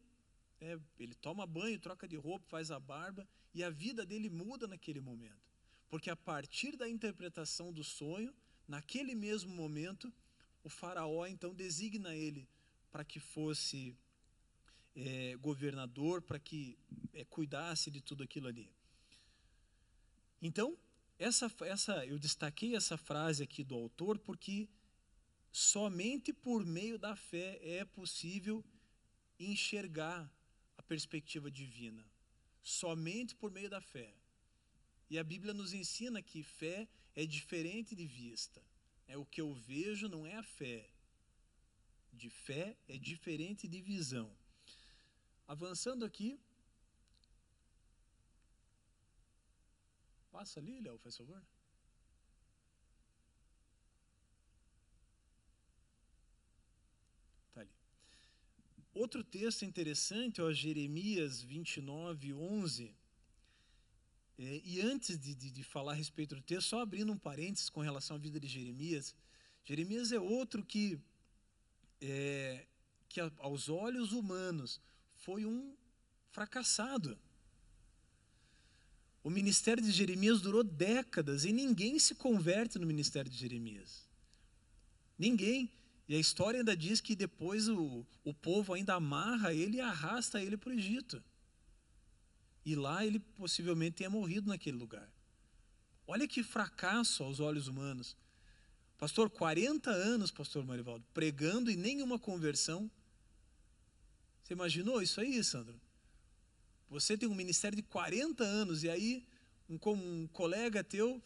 [0.60, 4.66] é, ele toma banho, troca de roupa, faz a barba, e a vida dele muda
[4.66, 5.50] naquele momento.
[5.88, 8.34] Porque a partir da interpretação do sonho,
[8.66, 10.12] naquele mesmo momento,
[10.62, 12.46] o Faraó então designa ele
[12.90, 13.96] para que fosse
[14.98, 16.76] é, governador, para que
[17.12, 18.68] é, cuidasse de tudo aquilo ali.
[20.42, 20.76] Então,
[21.18, 24.68] essa, essa, eu destaquei essa frase aqui do autor porque
[25.52, 28.64] somente por meio da fé é possível
[29.38, 30.30] enxergar
[30.76, 32.04] a perspectiva divina.
[32.62, 34.12] Somente por meio da fé.
[35.08, 38.60] E a Bíblia nos ensina que fé é diferente de vista.
[39.06, 40.90] É o que eu vejo não é a fé.
[42.12, 44.30] De fé é diferente de visão.
[45.48, 46.38] Avançando aqui,
[50.38, 51.42] Passa ali, Léo, faz favor.
[57.52, 57.70] Tá ali.
[58.94, 62.94] Outro texto interessante, ó, Jeremias 29, 11.
[64.38, 67.68] É, e antes de, de, de, falar a respeito do texto, só abrindo um parênteses
[67.68, 69.16] com relação à vida de Jeremias.
[69.64, 71.00] Jeremias é outro que,
[72.00, 72.64] é,
[73.08, 74.80] que aos olhos humanos
[75.18, 75.74] foi um
[76.30, 77.18] fracassado.
[79.22, 84.08] O ministério de Jeremias durou décadas e ninguém se converte no ministério de Jeremias.
[85.18, 85.70] Ninguém.
[86.08, 90.40] E a história ainda diz que depois o, o povo ainda amarra ele e arrasta
[90.40, 91.22] ele para o Egito.
[92.64, 95.10] E lá ele possivelmente tenha morrido naquele lugar.
[96.06, 98.16] Olha que fracasso aos olhos humanos.
[98.96, 102.90] Pastor, 40 anos, pastor Marivaldo, pregando e nenhuma conversão.
[104.48, 105.78] Você imaginou isso aí, Sandro?
[106.88, 109.26] Você tem um ministério de 40 anos e aí
[109.68, 111.22] um, um colega teu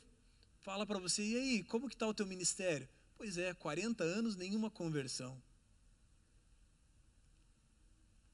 [0.59, 2.89] fala para você, e aí, como que está o teu ministério?
[3.17, 5.41] Pois é, 40 anos, nenhuma conversão.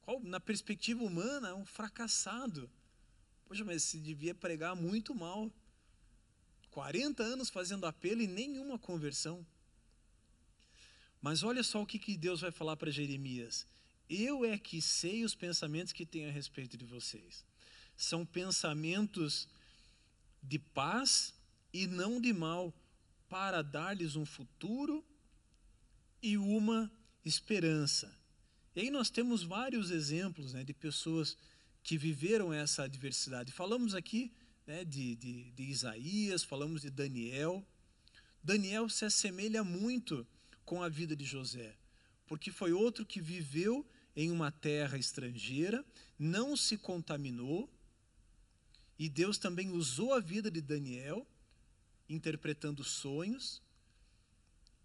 [0.01, 2.67] Qual, na perspectiva humana, é um fracassado.
[3.45, 5.51] Poxa, mas se devia pregar muito mal.
[6.71, 9.45] 40 anos fazendo apelo e nenhuma conversão.
[11.21, 13.67] Mas olha só o que, que Deus vai falar para Jeremias.
[14.09, 17.45] Eu é que sei os pensamentos que tenho a respeito de vocês.
[17.95, 19.47] São pensamentos
[20.41, 21.33] de paz
[21.71, 22.73] e não de mal,
[23.29, 25.05] para dar-lhes um futuro
[26.21, 26.91] e uma
[27.23, 28.11] esperança.
[28.75, 31.37] E aí nós temos vários exemplos né, de pessoas
[31.83, 33.51] que viveram essa adversidade.
[33.51, 34.31] Falamos aqui
[34.65, 37.63] né, de, de, de Isaías, falamos de Daniel.
[38.43, 40.25] Daniel se assemelha muito
[40.65, 41.75] com a vida de José,
[42.27, 45.85] porque foi outro que viveu em uma terra estrangeira,
[46.17, 47.69] não se contaminou,
[48.97, 51.25] e Deus também usou a vida de Daniel,
[52.09, 53.61] interpretando sonhos,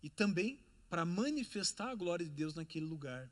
[0.03, 3.29] e também para manifestar a glória de Deus naquele lugar.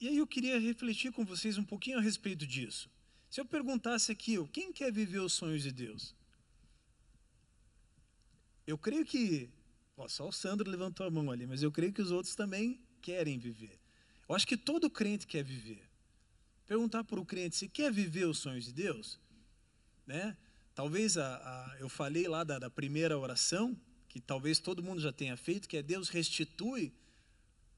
[0.00, 2.88] E aí eu queria refletir com vocês um pouquinho a respeito disso.
[3.28, 6.14] Se eu perguntasse aqui, quem quer viver os sonhos de Deus?
[8.66, 9.50] Eu creio que,
[9.96, 12.80] ó, só o Sandro levantou a mão ali, mas eu creio que os outros também
[13.02, 13.78] querem viver.
[14.28, 15.82] Eu acho que todo crente quer viver.
[16.66, 19.18] Perguntar para o crente se quer viver os sonhos de Deus,
[20.06, 20.36] né?
[20.74, 23.76] Talvez a, a eu falei lá da, da primeira oração,
[24.08, 26.92] que talvez todo mundo já tenha feito, que é Deus restitui,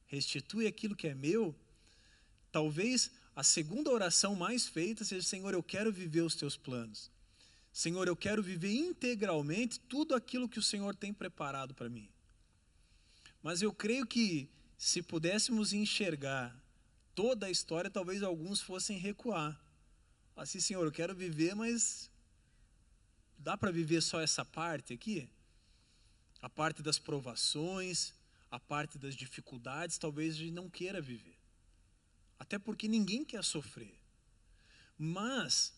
[0.06, 1.54] restitui aquilo que é meu,
[2.52, 7.10] Talvez a segunda oração mais feita seja: Senhor, eu quero viver os teus planos.
[7.72, 12.08] Senhor, eu quero viver integralmente tudo aquilo que o Senhor tem preparado para mim.
[13.42, 16.54] Mas eu creio que se pudéssemos enxergar
[17.14, 19.58] toda a história, talvez alguns fossem recuar.
[20.36, 22.10] Assim, Senhor, eu quero viver, mas
[23.38, 25.28] dá para viver só essa parte aqui?
[26.42, 28.14] A parte das provações,
[28.50, 31.39] a parte das dificuldades, talvez a gente não queira viver.
[32.40, 33.94] Até porque ninguém quer sofrer.
[34.98, 35.74] Mas,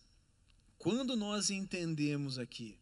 [0.78, 2.78] quando nós entendemos aqui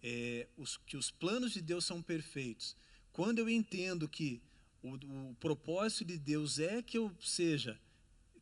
[0.00, 2.76] é, os, que os planos de Deus são perfeitos,
[3.12, 4.40] quando eu entendo que
[4.80, 4.94] o,
[5.30, 7.78] o propósito de Deus é que eu seja,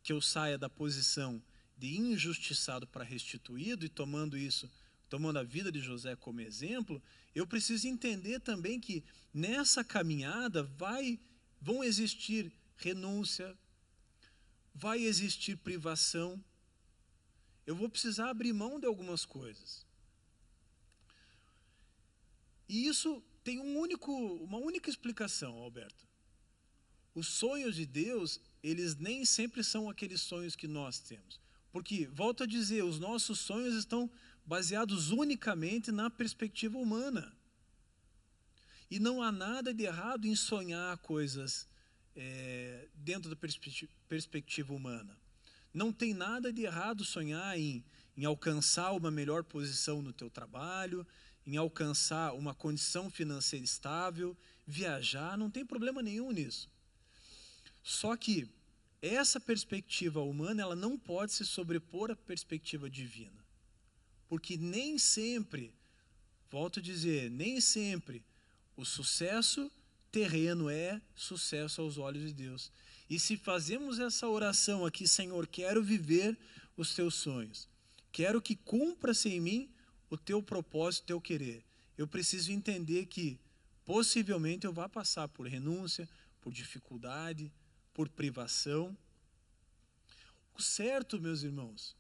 [0.03, 1.43] que eu saia da posição
[1.79, 4.71] de injustiçado para restituído e tomando isso,
[5.09, 7.03] tomando a vida de José como exemplo,
[7.35, 11.19] eu preciso entender também que nessa caminhada vai
[11.61, 13.57] vão existir renúncia,
[14.75, 16.43] vai existir privação.
[17.67, 19.87] Eu vou precisar abrir mão de algumas coisas.
[22.69, 26.07] E isso tem um único, uma única explicação, Alberto.
[27.15, 31.41] Os sonhos de Deus, eles nem sempre são aqueles sonhos que nós temos.
[31.71, 34.11] Porque, volto a dizer, os nossos sonhos estão
[34.45, 37.37] baseados unicamente na perspectiva humana.
[38.91, 41.69] E não há nada de errado em sonhar coisas
[42.17, 43.37] é, dentro da
[44.09, 45.17] perspectiva humana.
[45.73, 47.85] Não tem nada de errado sonhar em,
[48.17, 51.07] em alcançar uma melhor posição no teu trabalho,
[51.47, 56.69] em alcançar uma condição financeira estável, viajar, não tem problema nenhum nisso.
[57.83, 58.49] Só que
[59.01, 63.45] essa perspectiva humana, ela não pode se sobrepor à perspectiva divina.
[64.29, 65.75] Porque nem sempre,
[66.49, 68.23] volto a dizer, nem sempre
[68.77, 69.71] o sucesso
[70.13, 72.71] terreno é sucesso aos olhos de Deus.
[73.09, 76.39] E se fazemos essa oração aqui, Senhor, quero viver
[76.77, 77.69] os teus sonhos,
[78.13, 79.71] quero que cumpra-se em mim
[80.11, 81.65] o teu propósito, o teu querer.
[81.97, 83.39] Eu preciso entender que
[83.85, 86.09] possivelmente eu vá passar por renúncia,
[86.41, 87.51] por dificuldade,
[87.95, 88.97] por privação.
[90.55, 91.97] O certo, meus irmãos,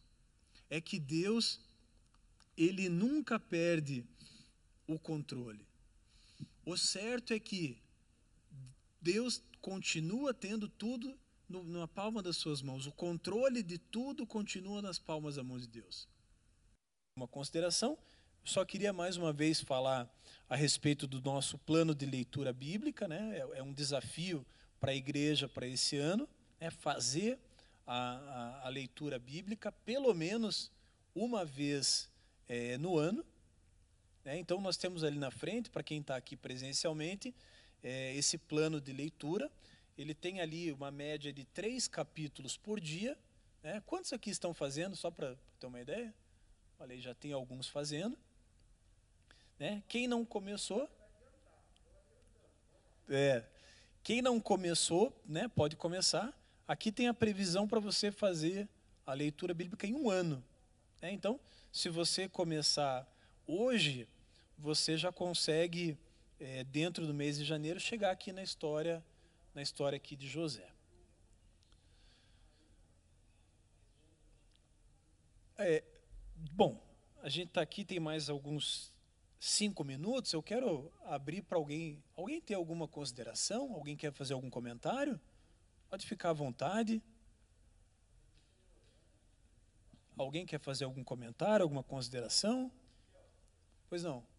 [0.69, 1.61] é que Deus
[2.57, 4.05] ele nunca perde
[4.87, 5.67] o controle.
[6.65, 7.79] O certo é que
[9.03, 12.87] Deus continua tendo tudo no, na palma das suas mãos.
[12.87, 16.09] O controle de tudo continua nas palmas da mão de Deus.
[17.17, 17.99] Uma consideração,
[18.45, 20.11] Só queria mais uma vez falar
[20.49, 23.39] a respeito do nosso plano de leitura bíblica, né?
[23.39, 24.45] É, é um desafio
[24.81, 26.29] para a igreja para esse ano,
[26.59, 27.39] é fazer
[27.87, 30.73] a, a, a, leitura bíblica pelo menos
[31.15, 32.11] uma vez
[32.49, 33.25] é, no ano.
[34.25, 34.39] Né?
[34.39, 37.33] Então nós temos ali na frente, para quem está aqui presencialmente,
[37.83, 39.51] é, esse plano de leitura.
[39.97, 43.18] Ele tem ali uma média de três capítulos por dia.
[43.62, 43.83] Né?
[43.87, 46.14] Quantos aqui estão fazendo, só para ter uma ideia?
[46.78, 48.18] Olha aí, já tem alguns fazendo.
[49.59, 49.83] Né?
[49.89, 50.89] Quem não começou,
[53.09, 53.45] é,
[54.03, 56.37] quem não começou, né, pode começar.
[56.66, 58.68] Aqui tem a previsão para você fazer
[59.07, 60.43] a leitura bíblica em um ano.
[61.01, 61.12] Né?
[61.12, 61.39] Então,
[61.70, 63.07] se você começar
[63.47, 64.09] hoje,
[64.59, 65.97] você já consegue,
[66.43, 69.05] é, dentro do mês de janeiro, chegar aqui na história,
[69.55, 70.68] na história aqui de José.
[75.57, 75.84] É,
[76.51, 76.82] bom,
[77.22, 78.93] a gente está aqui, tem mais alguns
[79.38, 82.03] cinco minutos, eu quero abrir para alguém.
[82.16, 83.72] Alguém tem alguma consideração?
[83.72, 85.20] Alguém quer fazer algum comentário?
[85.88, 87.01] Pode ficar à vontade.
[90.18, 92.70] Alguém quer fazer algum comentário, alguma consideração?
[93.88, 94.32] Pois não.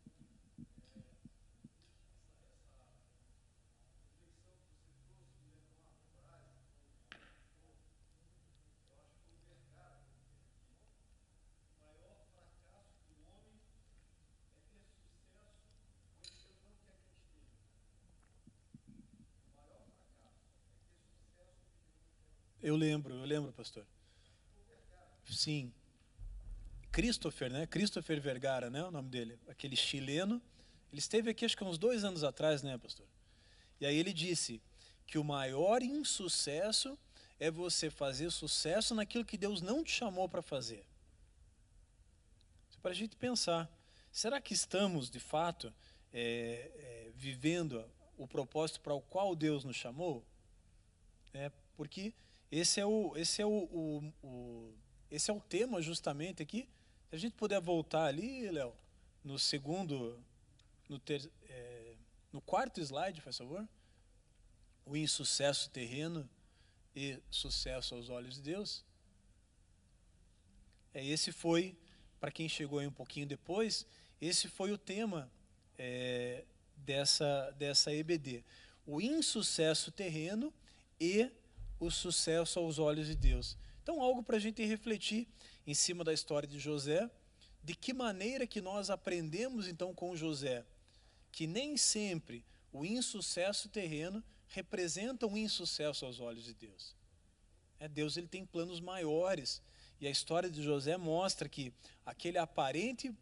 [22.64, 23.86] Eu lembro, eu lembro, pastor.
[25.26, 25.74] Sim.
[26.94, 27.68] Christopher, né?
[27.68, 28.82] Christopher Vergara, né?
[28.86, 30.42] O nome dele, aquele chileno.
[30.90, 33.06] Ele esteve aqui acho que uns dois anos atrás, né, pastor?
[33.82, 34.62] E aí ele disse
[35.06, 36.98] que o maior insucesso
[37.38, 40.86] é você fazer sucesso naquilo que Deus não te chamou para fazer.
[42.74, 43.70] É para a gente pensar,
[44.10, 45.74] será que estamos de fato
[46.14, 47.84] é, é, vivendo
[48.18, 50.26] o propósito para o qual Deus nos chamou?
[51.34, 52.14] É, porque
[52.56, 54.74] esse é o, esse é o, o, o,
[55.10, 56.70] esse é o tema justamente aqui.
[57.10, 58.72] Se a gente puder voltar ali, Léo,
[59.24, 60.24] no segundo,
[60.88, 61.96] no, ter, é,
[62.32, 63.68] no quarto slide, por favor.
[64.86, 66.30] O insucesso terreno
[66.96, 68.86] e sucesso aos olhos de Deus.
[70.94, 71.76] É, esse foi,
[72.20, 73.84] para quem chegou aí um pouquinho depois,
[74.22, 75.32] esse foi o tema
[75.76, 76.46] é,
[76.78, 78.44] dessa, dessa EBD.
[78.86, 80.54] O insucesso terreno
[81.00, 81.32] e
[81.86, 83.58] o sucesso aos olhos de Deus.
[83.82, 85.28] Então, algo para a gente refletir
[85.68, 87.10] em cima da história de José,
[87.64, 90.66] de que maneira que nós aprendemos então com José,
[91.32, 96.96] que nem sempre o insucesso terreno representa um insucesso aos olhos de Deus.
[97.80, 99.62] É, Deus ele tem planos maiores
[100.00, 101.74] e a história de José mostra que
[102.06, 103.14] aquele aparente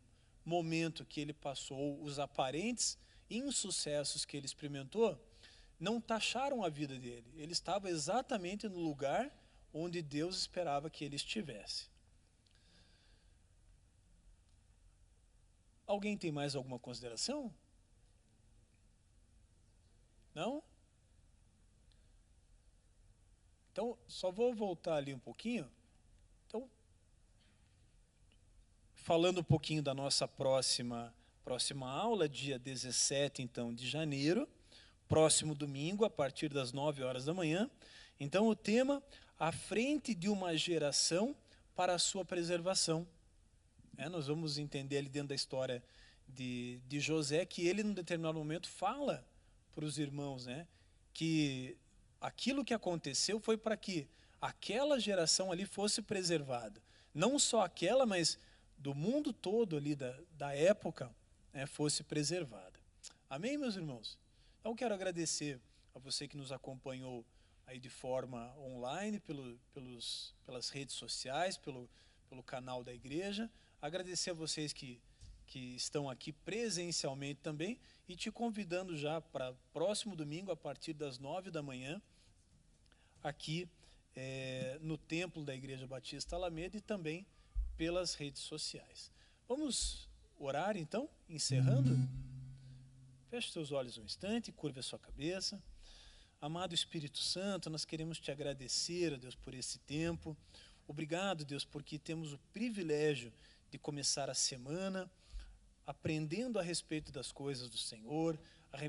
[0.43, 2.97] momento que ele passou, os aparentes
[3.30, 5.20] insucessos que ele experimentou,
[5.82, 7.25] não taxaram a vida dele.
[7.36, 9.36] Ele estava exatamente no lugar
[9.73, 11.89] onde Deus esperava que ele estivesse.
[15.88, 17.51] Alguém tem mais alguma consideração?
[20.36, 20.63] Não?
[23.71, 25.69] Então, só vou voltar ali um pouquinho.
[26.45, 26.69] Então,
[28.93, 31.11] falando um pouquinho da nossa próxima
[31.43, 34.47] próxima aula, dia 17 então de janeiro
[35.12, 37.70] próximo domingo, a partir das 9 horas da manhã.
[38.18, 39.03] Então, o tema,
[39.38, 41.36] à frente de uma geração
[41.76, 43.05] para a sua preservação.
[43.97, 45.84] É, nós vamos entender ali dentro da história
[46.26, 49.28] de, de José que ele, num determinado momento, fala
[49.76, 50.66] para os irmãos né,
[51.14, 51.78] que
[52.22, 54.07] aquilo que aconteceu foi para que
[54.39, 56.82] aquela geração ali fosse preservada.
[57.14, 58.39] Não só aquela, mas
[58.78, 61.14] do mundo todo ali da, da época
[61.51, 62.80] né, fosse preservada.
[63.30, 64.20] Amém, meus irmãos?
[64.62, 65.59] Então, quero agradecer
[65.95, 67.26] a você que nos acompanhou
[67.66, 71.89] aí de forma online, pelo, pelos, pelas redes sociais, pelo,
[72.30, 73.49] pelo canal da igreja.
[73.82, 75.01] Agradecer a vocês que,
[75.47, 81.18] que estão aqui presencialmente também e te convidando já para próximo domingo, a partir das
[81.18, 81.99] nove da manhã,
[83.24, 83.68] aqui
[84.16, 87.26] é, no templo da Igreja Batista Alameda e também
[87.76, 89.12] pelas redes sociais.
[89.47, 90.07] Vamos
[90.38, 91.97] orar então, encerrando?
[93.32, 95.63] Feche seus olhos um instante, curva a sua cabeça.
[96.41, 100.36] Amado Espírito Santo, nós queremos te agradecer, Deus, por esse tempo.
[100.86, 103.32] Obrigado, Deus, porque temos o privilégio
[103.69, 105.09] de começar a semana
[105.88, 108.38] aprendendo a respeito das coisas do Senhor,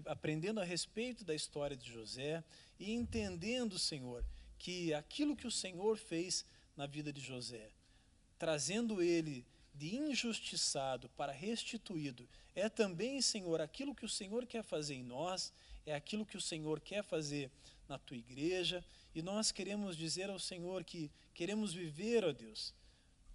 [0.07, 2.43] aprendendo a respeito da história de José
[2.80, 4.24] e entendendo, Senhor,
[4.59, 6.45] que aquilo que o Senhor fez
[6.76, 7.70] na vida de José,
[8.40, 14.95] trazendo ele de injustiçado para restituído é também, Senhor, aquilo que o Senhor quer fazer
[14.95, 15.53] em nós,
[15.87, 17.51] é aquilo que o Senhor quer fazer
[17.89, 22.75] na tua igreja, e nós queremos dizer ao Senhor que queremos viver, ó Deus,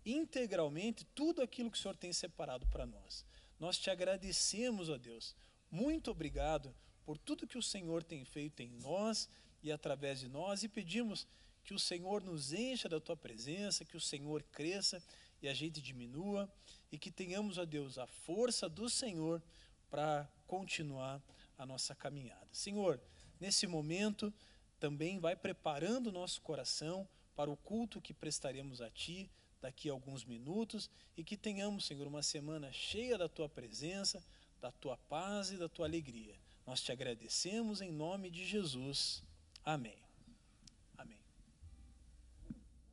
[0.05, 3.25] integralmente tudo aquilo que o Senhor tem separado para nós.
[3.59, 5.35] Nós te agradecemos, ó Deus.
[5.69, 6.73] Muito obrigado
[7.03, 9.27] por tudo que o Senhor tem feito em nós
[9.63, 11.27] e através de nós e pedimos
[11.63, 15.03] que o Senhor nos encha da tua presença, que o Senhor cresça
[15.41, 16.51] e a gente diminua
[16.91, 19.41] e que tenhamos, ó Deus, a força do Senhor
[19.89, 21.21] para continuar
[21.57, 22.47] a nossa caminhada.
[22.51, 22.99] Senhor,
[23.39, 24.33] nesse momento
[24.79, 29.29] também vai preparando o nosso coração para o culto que prestaremos a Ti
[29.61, 34.23] daqui a alguns minutos e que tenhamos, Senhor, uma semana cheia da Tua presença,
[34.61, 36.35] da Tua paz e da Tua alegria.
[36.65, 39.23] Nós te agradecemos em nome de Jesus.
[39.63, 40.06] Amém.